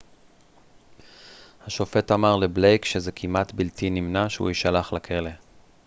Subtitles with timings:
[1.67, 5.29] השופט אמר לבלייק שזה כמעט בלתי נמנע שהוא יישלח לכלא